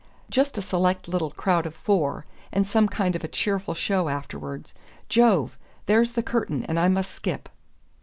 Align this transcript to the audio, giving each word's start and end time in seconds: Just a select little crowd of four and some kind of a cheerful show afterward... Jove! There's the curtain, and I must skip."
Just 0.31 0.57
a 0.57 0.63
select 0.63 1.07
little 1.07 1.29
crowd 1.29 1.67
of 1.67 1.75
four 1.75 2.25
and 2.51 2.65
some 2.65 2.87
kind 2.87 3.15
of 3.15 3.23
a 3.23 3.27
cheerful 3.27 3.75
show 3.75 4.09
afterward... 4.09 4.71
Jove! 5.09 5.59
There's 5.85 6.13
the 6.13 6.23
curtain, 6.23 6.65
and 6.65 6.79
I 6.79 6.87
must 6.87 7.11
skip." 7.11 7.47